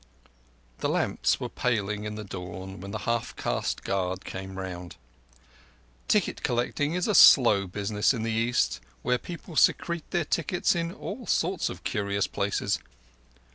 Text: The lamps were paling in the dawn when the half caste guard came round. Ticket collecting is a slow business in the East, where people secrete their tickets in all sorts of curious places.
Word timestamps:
The 0.79 0.89
lamps 0.89 1.39
were 1.39 1.47
paling 1.47 2.05
in 2.05 2.15
the 2.15 2.23
dawn 2.23 2.79
when 2.81 2.89
the 2.89 2.97
half 3.05 3.35
caste 3.35 3.83
guard 3.83 4.25
came 4.25 4.57
round. 4.57 4.95
Ticket 6.07 6.41
collecting 6.41 6.95
is 6.95 7.07
a 7.07 7.13
slow 7.13 7.67
business 7.67 8.11
in 8.11 8.23
the 8.23 8.31
East, 8.31 8.79
where 9.03 9.19
people 9.19 9.55
secrete 9.55 10.09
their 10.09 10.25
tickets 10.25 10.73
in 10.73 10.91
all 10.91 11.27
sorts 11.27 11.69
of 11.69 11.83
curious 11.83 12.25
places. 12.25 12.79